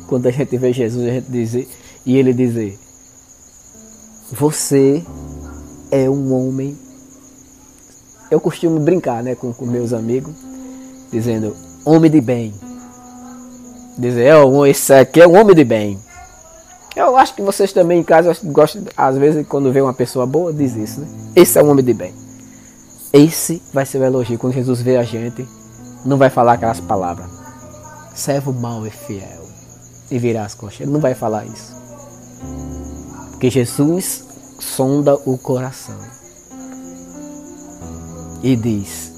Quando 0.08 0.28
a 0.28 0.32
gente 0.32 0.58
vê 0.58 0.74
Jesus, 0.74 1.08
a 1.08 1.12
gente 1.12 1.32
dizer, 1.32 1.70
e 2.06 2.18
ele 2.18 2.34
dizer, 2.34 2.78
você 4.32 5.04
é 5.92 6.10
um 6.10 6.34
homem. 6.34 6.78
Eu 8.30 8.40
costumo 8.40 8.80
brincar 8.80 9.22
né, 9.22 9.36
com, 9.36 9.54
com 9.54 9.66
meus 9.66 9.94
amigos, 9.94 10.34
dizendo 11.12 11.56
homem 11.86 12.10
de 12.10 12.22
bem. 12.22 12.54
Dizer, 13.98 14.36
oh, 14.36 14.66
esse 14.66 14.94
aqui 14.94 15.22
é 15.22 15.28
um 15.28 15.40
homem 15.40 15.56
de 15.56 15.64
bem. 15.64 16.00
Eu 16.96 17.16
acho 17.16 17.36
que 17.36 17.42
vocês 17.42 17.72
também 17.72 18.00
em 18.00 18.04
casa 18.04 18.36
gostam, 18.44 18.84
às 18.98 19.18
vezes, 19.18 19.48
quando 19.48 19.72
vê 19.72 19.82
uma 19.82 19.94
pessoa 19.94 20.26
boa, 20.26 20.52
diz 20.52 20.76
isso, 20.76 21.02
né? 21.02 21.08
Esse 21.36 21.58
é 21.58 21.64
um 21.64 21.70
homem 21.70 21.84
de 21.84 21.94
bem. 21.94 22.14
Esse 23.14 23.62
vai 23.74 23.86
ser 23.86 24.00
o 24.00 24.04
elogio. 24.04 24.38
Quando 24.38 24.54
Jesus 24.54 24.82
vê 24.82 24.98
a 24.98 25.04
gente, 25.04 25.48
não 26.06 26.18
vai 26.18 26.30
falar 26.30 26.54
aquelas 26.54 26.80
palavras. 26.80 27.30
Servo 28.14 28.54
mau 28.54 28.86
e 28.86 28.90
fiel. 28.90 29.42
E 30.10 30.18
virar 30.18 30.46
as 30.46 30.54
costas. 30.54 30.82
Ele 30.82 30.92
não 30.92 31.00
vai 31.00 31.14
falar 31.14 31.46
isso. 31.46 31.76
Porque 33.32 33.50
Jesus 33.50 34.26
sonda 34.60 35.16
o 35.26 35.38
coração 35.38 35.98
e 38.44 38.56
diz: 38.56 39.12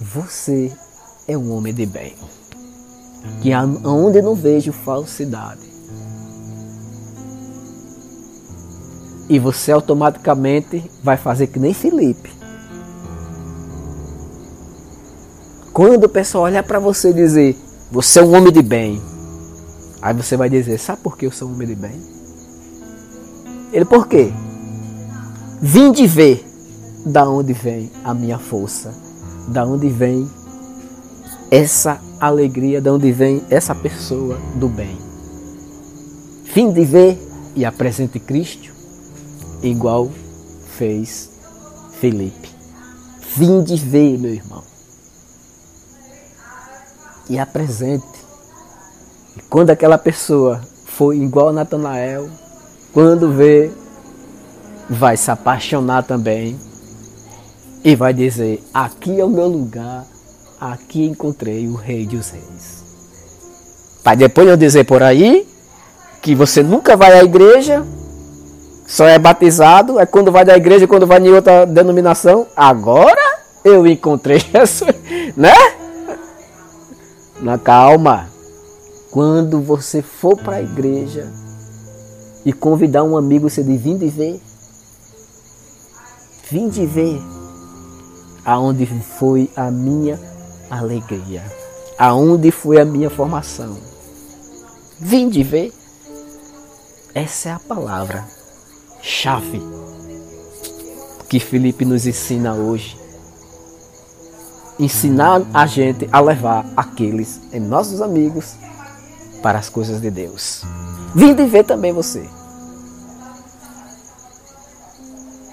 você 0.00 0.72
é 1.26 1.36
um 1.36 1.52
homem 1.52 1.72
de 1.72 1.86
bem. 1.86 2.14
Que 3.40 3.52
aonde 3.52 4.20
não 4.20 4.34
vejo 4.34 4.72
falsidade. 4.72 5.62
E 9.28 9.38
você 9.38 9.72
automaticamente 9.72 10.90
vai 11.02 11.16
fazer 11.16 11.46
que 11.46 11.58
nem 11.58 11.72
Felipe. 11.72 12.30
Quando 15.72 16.04
o 16.04 16.08
pessoal 16.08 16.44
olhar 16.44 16.62
para 16.62 16.78
você 16.78 17.10
e 17.10 17.14
dizer, 17.14 17.56
você 17.90 18.20
é 18.20 18.22
um 18.22 18.36
homem 18.36 18.52
de 18.52 18.62
bem. 18.62 19.00
Aí 20.02 20.12
você 20.12 20.36
vai 20.36 20.50
dizer, 20.50 20.78
sabe 20.78 21.00
por 21.02 21.16
que 21.16 21.26
eu 21.26 21.32
sou 21.32 21.48
um 21.48 21.54
homem 21.54 21.66
de 21.66 21.74
bem? 21.74 22.00
Ele 23.72 23.84
por 23.84 24.06
quê? 24.06 24.32
Vim 25.60 25.90
de 25.90 26.06
ver 26.06 26.46
da 27.06 27.28
onde 27.28 27.52
vem 27.52 27.90
a 28.04 28.12
minha 28.14 28.38
força, 28.38 28.94
da 29.48 29.64
onde 29.64 29.88
vem 29.88 30.28
essa 31.54 32.00
alegria, 32.18 32.80
da 32.80 32.92
onde 32.92 33.12
vem 33.12 33.40
essa 33.48 33.76
pessoa 33.76 34.36
do 34.56 34.68
bem. 34.68 34.98
Vim 36.52 36.72
de 36.72 36.84
ver 36.84 37.16
e 37.54 37.64
apresente 37.64 38.18
Cristo 38.18 38.72
igual 39.62 40.10
fez 40.76 41.30
Felipe. 42.00 42.50
Vim 43.36 43.62
de 43.62 43.76
ver, 43.76 44.18
meu 44.18 44.34
irmão. 44.34 44.64
E 47.30 47.38
apresente. 47.38 48.04
E 49.36 49.42
quando 49.42 49.70
aquela 49.70 49.96
pessoa 49.96 50.60
for 50.84 51.14
igual 51.14 51.50
a 51.50 51.52
Natanael, 51.52 52.28
quando 52.92 53.30
vê, 53.30 53.70
vai 54.90 55.16
se 55.16 55.30
apaixonar 55.30 56.02
também 56.02 56.58
e 57.84 57.94
vai 57.94 58.12
dizer: 58.12 58.60
Aqui 58.74 59.20
é 59.20 59.24
o 59.24 59.30
meu 59.30 59.46
lugar, 59.46 60.04
aqui 60.60 61.04
encontrei 61.04 61.66
o 61.68 61.74
Rei 61.74 62.06
dos 62.06 62.30
Reis. 62.30 62.84
Para 64.02 64.16
depois 64.16 64.48
eu 64.48 64.56
dizer 64.56 64.84
por 64.84 65.02
aí 65.02 65.46
que 66.20 66.34
você 66.34 66.62
nunca 66.62 66.96
vai 66.96 67.12
à 67.12 67.24
igreja, 67.24 67.84
só 68.86 69.06
é 69.06 69.18
batizado, 69.18 69.98
é 69.98 70.06
quando 70.06 70.30
vai 70.30 70.44
da 70.44 70.56
igreja, 70.56 70.86
quando 70.86 71.06
vai 71.06 71.20
em 71.20 71.32
outra 71.32 71.64
denominação. 71.64 72.46
Agora 72.54 73.20
eu 73.64 73.86
encontrei 73.86 74.38
Jesus, 74.52 74.94
né? 75.36 75.54
Na 77.40 77.58
calma. 77.58 78.28
Quando 79.10 79.60
você 79.60 80.02
for 80.02 80.36
para 80.36 80.56
a 80.56 80.62
igreja 80.62 81.32
e 82.44 82.52
convidar 82.52 83.04
um 83.04 83.16
amigo, 83.16 83.48
você 83.48 83.62
diz: 83.62 83.80
Vim 83.80 83.96
de 83.96 84.08
ver. 84.08 84.40
Vim 86.50 86.68
de 86.68 86.84
ver 86.84 87.20
aonde 88.44 88.86
foi 88.86 89.50
a 89.56 89.70
minha 89.70 90.18
alegria, 90.78 91.42
aonde 91.98 92.50
foi 92.50 92.80
a 92.80 92.84
minha 92.84 93.10
formação. 93.10 93.76
Vim 94.98 95.28
de 95.28 95.42
ver. 95.42 95.72
Essa 97.14 97.50
é 97.50 97.52
a 97.52 97.60
palavra 97.60 98.26
chave 99.00 99.62
que 101.28 101.38
Felipe 101.40 101.84
nos 101.84 102.06
ensina 102.06 102.54
hoje. 102.54 102.98
Ensinar 104.78 105.42
a 105.52 105.66
gente 105.66 106.08
a 106.10 106.20
levar 106.20 106.66
aqueles 106.76 107.40
nossos 107.52 108.00
amigos 108.00 108.54
para 109.42 109.58
as 109.58 109.68
coisas 109.68 110.00
de 110.00 110.10
Deus. 110.10 110.62
Vim 111.14 111.34
de 111.34 111.44
ver 111.44 111.64
também 111.64 111.92
você. 111.92 112.28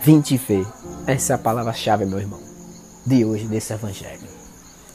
Vim 0.03 0.21
te 0.21 0.37
ver. 0.37 0.65
Essa 1.05 1.33
é 1.33 1.35
a 1.35 1.39
palavra-chave, 1.39 2.05
meu 2.05 2.19
irmão, 2.19 2.39
de 3.05 3.23
hoje, 3.25 3.45
desse 3.45 3.73
evangelho. 3.73 4.30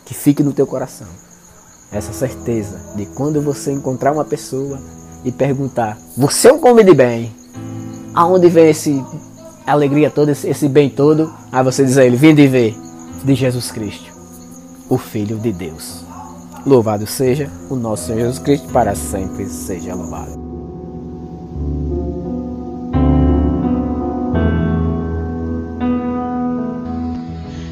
Que 0.07 0.15
fique 0.15 0.43
no 0.43 0.55
teu 0.55 0.67
coração 0.67 1.07
essa 1.93 2.13
certeza 2.13 2.81
de 2.97 3.07
quando 3.07 3.41
você 3.41 3.73
encontrar 3.73 4.13
uma 4.13 4.25
pessoa 4.25 4.79
e 5.25 5.31
perguntar: 5.33 5.99
Você 6.17 6.49
é 6.49 6.53
um 6.53 6.67
homem 6.67 6.85
de 6.85 6.95
bem? 6.95 7.35
Aonde 8.15 8.49
vem 8.49 8.71
esse 8.71 9.05
alegria 9.67 10.11
toda, 10.11 10.33
esse, 10.33 10.69
bem 10.69 10.89
todo? 10.89 11.33
Aí 11.51 11.63
você 11.63 11.85
diz 11.85 11.99
a 11.99 12.05
ele: 12.05 12.17
Vim 12.17 12.35
de 12.35 12.47
ver 12.47 12.75
de 13.25 13.35
Jesus 13.35 13.71
Cristo, 13.71 14.13
o 14.89 14.97
Filho 14.97 15.39
de 15.39 15.53
Deus. 15.53 16.05
Louvado 16.65 17.07
seja 17.07 17.51
o 17.71 17.77
nosso 17.77 18.07
Senhor 18.07 18.21
Jesus 18.21 18.39
Cristo, 18.39 18.73
para 18.73 18.95
sempre 18.95 19.47
seja 19.49 19.95
louvado. 19.95 20.47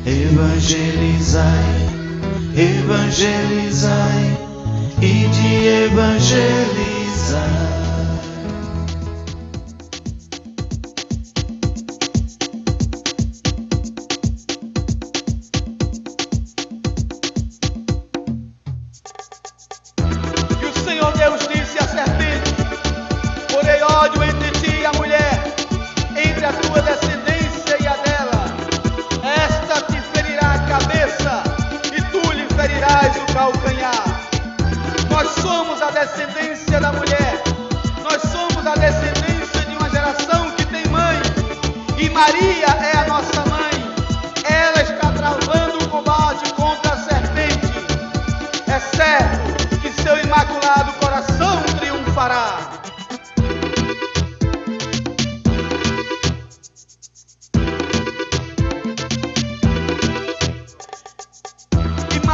Evangelizai, 0.07 1.84
evangelizai 2.57 4.39
e 5.03 5.29
de 5.29 5.69
evangelizar. 5.87 7.84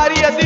E 0.08 0.39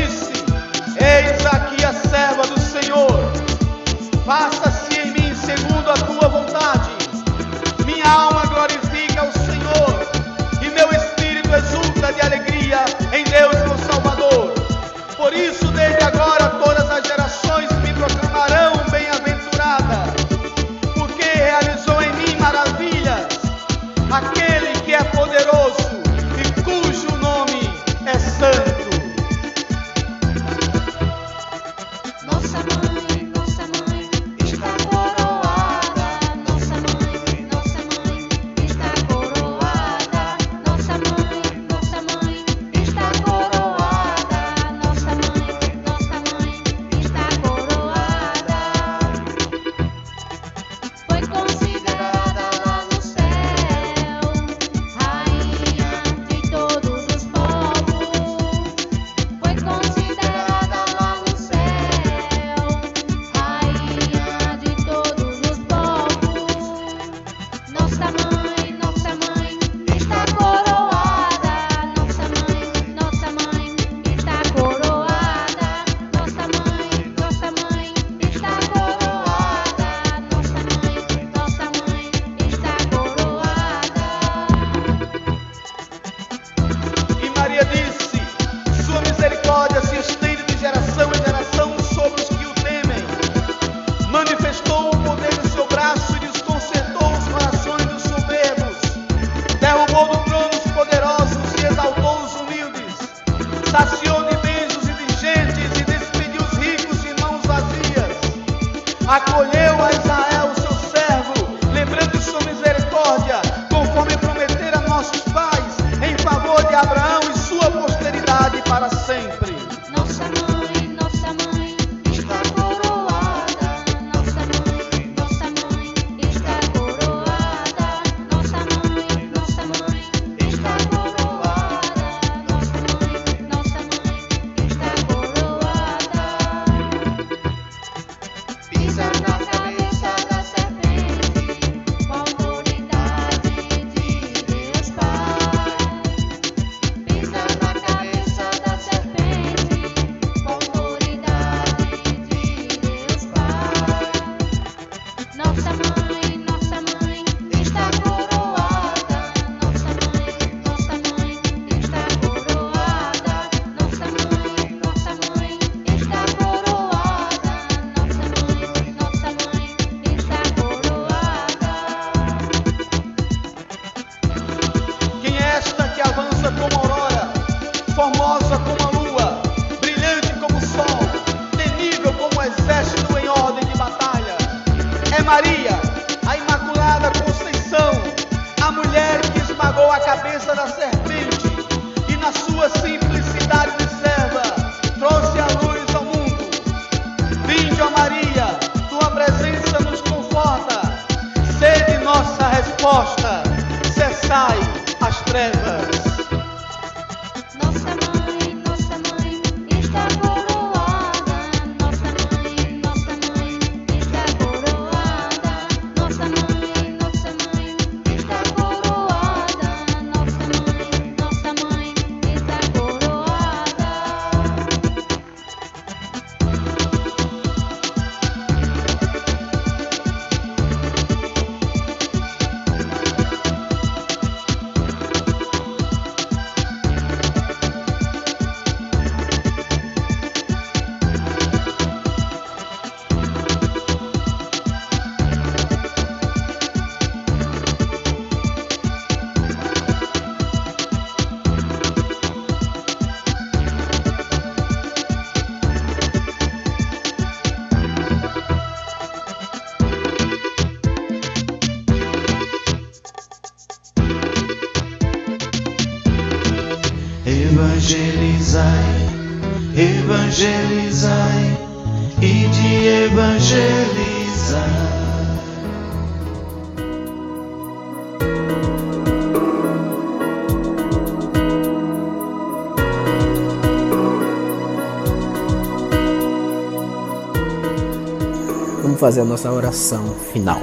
Vamos 288.85 289.01
fazer 289.01 289.23
a 289.23 289.25
nossa 289.25 289.51
oração 289.51 290.14
final. 290.31 290.61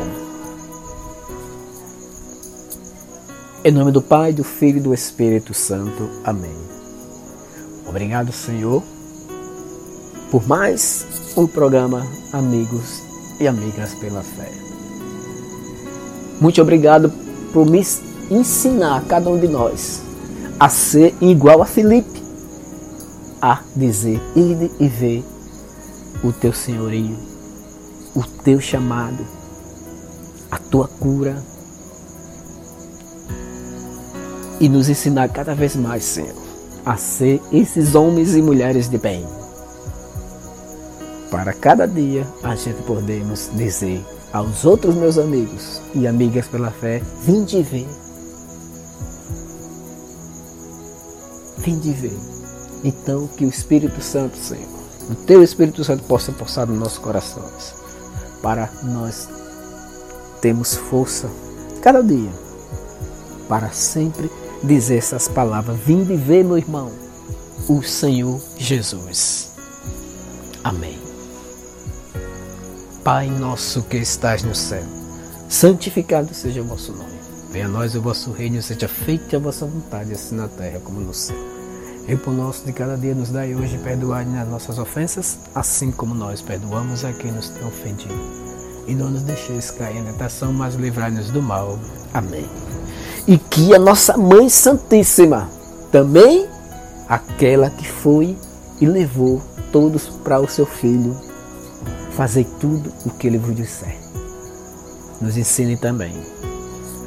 Em 3.63 3.71
nome 3.71 3.91
do 3.91 3.99
Pai, 3.99 4.31
do 4.31 4.43
Filho 4.43 4.77
e 4.77 4.79
do 4.79 4.93
Espírito 4.93 5.55
Santo. 5.55 6.07
Amém. 6.23 6.55
Obrigado, 7.89 8.31
Senhor, 8.31 8.83
por 10.29 10.47
mais 10.47 11.03
um 11.35 11.47
programa 11.47 12.05
Amigos 12.31 13.01
e 13.39 13.47
Amigas 13.47 13.95
pela 13.95 14.21
Fé. 14.21 14.51
Muito 16.39 16.61
obrigado 16.61 17.11
por 17.51 17.67
me 17.67 17.83
ensinar 18.29 19.03
cada 19.05 19.31
um 19.31 19.39
de 19.39 19.47
nós 19.47 20.03
a 20.59 20.69
ser 20.69 21.15
igual 21.21 21.59
a 21.63 21.65
Felipe, 21.65 22.21
a 23.41 23.61
dizer, 23.75 24.21
ide 24.35 24.69
e 24.79 24.87
ver 24.87 25.25
o 26.23 26.31
teu 26.31 26.53
senhorio, 26.53 27.31
o 28.15 28.23
teu 28.23 28.59
chamado, 28.59 29.25
a 30.49 30.57
tua 30.57 30.87
cura, 30.87 31.41
e 34.59 34.69
nos 34.69 34.89
ensinar 34.89 35.29
cada 35.29 35.55
vez 35.55 35.75
mais, 35.75 36.03
Senhor, 36.03 36.35
a 36.85 36.95
ser 36.97 37.41
esses 37.51 37.95
homens 37.95 38.35
e 38.35 38.41
mulheres 38.41 38.87
de 38.87 38.97
bem. 38.97 39.25
Para 41.31 41.53
cada 41.53 41.87
dia 41.87 42.27
a 42.43 42.55
gente 42.55 42.83
podemos 42.83 43.49
dizer 43.53 44.05
aos 44.31 44.65
outros 44.65 44.95
meus 44.95 45.17
amigos 45.17 45.81
e 45.95 46.05
amigas 46.07 46.47
pela 46.47 46.69
fé: 46.69 47.01
vinde 47.23 47.63
ver. 47.63 47.87
Vinde 51.57 51.91
ver. 51.91 52.17
Então, 52.83 53.27
que 53.27 53.45
o 53.45 53.49
Espírito 53.49 54.01
Santo, 54.01 54.37
Senhor, 54.37 54.67
o 55.09 55.15
Teu 55.15 55.43
Espírito 55.43 55.83
Santo 55.83 56.03
possa 56.03 56.31
passar 56.31 56.67
nos 56.67 56.79
nossos 56.79 56.97
corações, 56.97 57.75
para 58.41 58.69
nós 58.83 59.27
termos 60.41 60.75
força 60.75 61.29
cada 61.81 62.03
dia, 62.03 62.31
para 63.47 63.69
sempre 63.71 64.29
dizer 64.63 64.97
essas 64.97 65.27
palavras: 65.27 65.77
Vinde 65.79 66.15
ver, 66.15 66.43
meu 66.43 66.57
irmão, 66.57 66.91
o 67.67 67.81
Senhor 67.81 68.41
Jesus. 68.57 69.51
Amém. 70.63 70.99
Pai 73.03 73.27
nosso 73.29 73.81
que 73.83 73.97
estás 73.97 74.43
no 74.43 74.53
céu, 74.53 74.83
santificado 75.49 76.33
seja 76.33 76.61
o 76.61 76.65
vosso 76.65 76.91
nome. 76.91 77.19
Venha 77.51 77.65
a 77.65 77.69
nós 77.69 77.95
o 77.95 78.01
vosso 78.01 78.31
reino, 78.31 78.61
seja 78.61 78.87
feita 78.87 79.37
a 79.37 79.39
vossa 79.39 79.65
vontade, 79.65 80.13
assim 80.13 80.35
na 80.35 80.47
terra 80.47 80.79
como 80.79 81.01
no 81.01 81.13
céu. 81.13 81.60
E 82.11 82.15
por 82.17 82.33
nosso 82.33 82.65
de 82.65 82.73
cada 82.73 82.97
dia 82.97 83.15
nos 83.15 83.29
dai 83.29 83.55
hoje, 83.55 83.77
perdoai 83.77 84.25
nas 84.25 84.47
nossas 84.47 84.77
ofensas, 84.77 85.39
assim 85.55 85.91
como 85.91 86.13
nós 86.13 86.41
perdoamos 86.41 87.05
a 87.05 87.13
quem 87.13 87.31
nos 87.31 87.49
tem 87.49 87.65
ofendido. 87.65 88.13
E 88.85 88.93
não 88.93 89.09
nos 89.09 89.21
deixeis 89.21 89.71
cair 89.71 89.97
em 89.97 90.03
tentação, 90.03 90.51
mas 90.51 90.75
livrai-nos 90.75 91.31
do 91.31 91.41
mal. 91.41 91.79
Amém 92.13 92.45
e 93.27 93.37
que 93.37 93.73
a 93.73 93.79
nossa 93.79 94.17
Mãe 94.17 94.49
Santíssima, 94.49 95.49
também 95.91 96.47
aquela 97.07 97.69
que 97.69 97.87
foi 97.87 98.37
e 98.79 98.85
levou 98.85 99.41
todos 99.71 100.09
para 100.09 100.39
o 100.39 100.47
seu 100.47 100.65
Filho, 100.65 101.15
fazer 102.11 102.45
tudo 102.59 102.91
o 103.05 103.09
que 103.09 103.27
ele 103.27 103.37
vos 103.37 103.55
disser. 103.55 103.97
Nos 105.19 105.37
ensine 105.37 105.77
também. 105.77 106.13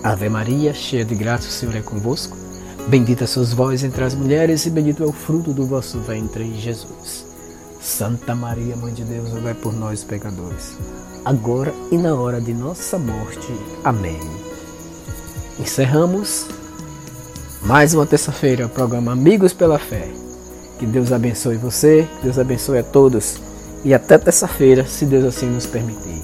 Ave 0.02 0.28
Maria, 0.28 0.72
cheia 0.72 1.04
de 1.04 1.14
graça, 1.14 1.48
o 1.48 1.50
Senhor 1.50 1.74
é 1.74 1.82
convosco. 1.82 2.36
Bendita 2.88 3.26
sois 3.26 3.52
vós 3.52 3.82
entre 3.82 4.04
as 4.04 4.14
mulheres, 4.14 4.66
e 4.66 4.70
bendito 4.70 5.02
é 5.02 5.06
o 5.06 5.12
fruto 5.12 5.52
do 5.52 5.66
vosso 5.66 5.98
ventre, 6.00 6.54
Jesus. 6.60 7.26
Santa 7.80 8.34
Maria, 8.34 8.76
Mãe 8.76 8.92
de 8.92 9.04
Deus, 9.04 9.30
rogai 9.30 9.54
por 9.54 9.72
nós, 9.72 10.04
pecadores, 10.04 10.76
agora 11.24 11.74
e 11.90 11.98
na 11.98 12.14
hora 12.14 12.40
de 12.40 12.54
nossa 12.54 12.98
morte. 12.98 13.52
Amém 13.82 14.44
encerramos 15.58 16.46
mais 17.62 17.94
uma 17.94 18.04
terça-feira 18.04 18.66
o 18.66 18.68
programa 18.68 19.12
Amigos 19.12 19.52
pela 19.52 19.78
Fé. 19.78 20.08
Que 20.78 20.86
Deus 20.86 21.12
abençoe 21.12 21.56
você, 21.56 22.08
que 22.16 22.24
Deus 22.24 22.38
abençoe 22.38 22.78
a 22.78 22.82
todos 22.82 23.36
e 23.84 23.94
até 23.94 24.18
terça-feira, 24.18 24.84
se 24.86 25.06
Deus 25.06 25.24
assim 25.24 25.46
nos 25.46 25.66
permitir. 25.66 26.22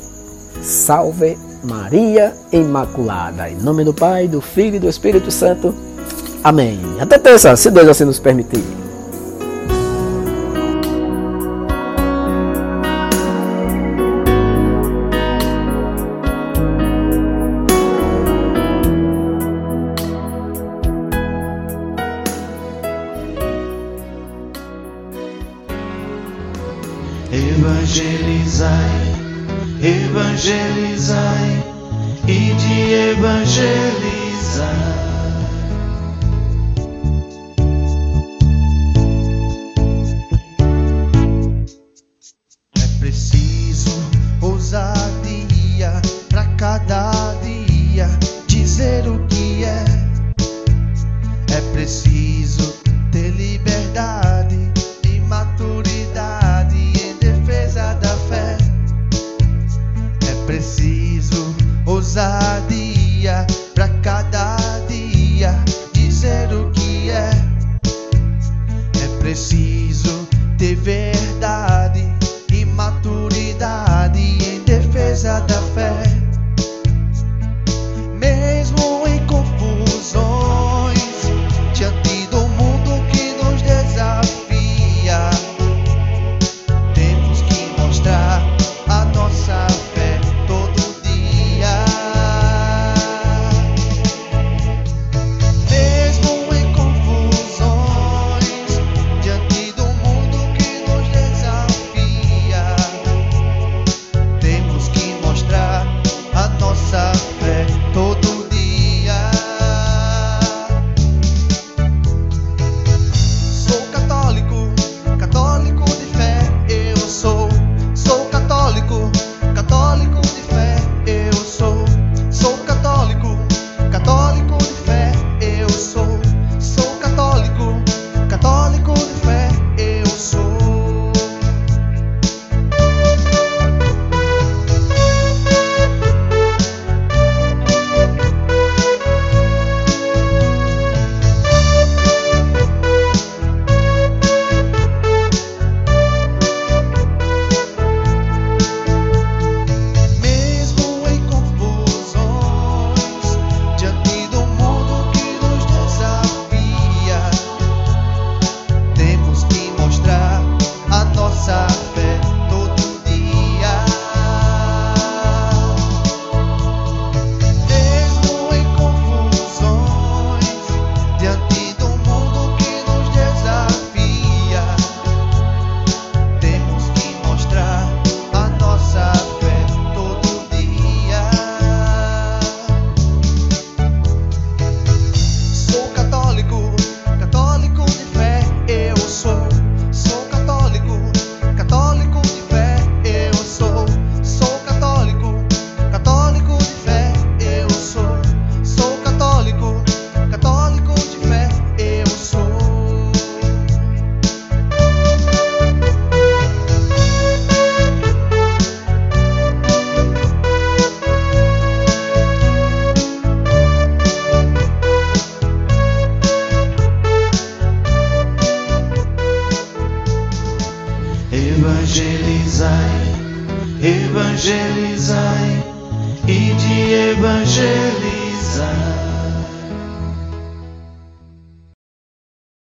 Salve 0.62 1.38
Maria 1.62 2.34
Imaculada. 2.52 3.48
Em 3.48 3.56
nome 3.56 3.84
do 3.84 3.94
Pai, 3.94 4.28
do 4.28 4.40
Filho 4.40 4.76
e 4.76 4.80
do 4.80 4.88
Espírito 4.88 5.30
Santo. 5.30 5.74
Amém. 6.42 6.80
Até 6.98 7.18
terça, 7.18 7.54
se 7.56 7.70
Deus 7.70 7.88
assim 7.88 8.04
nos 8.04 8.18
permitir. 8.18 8.62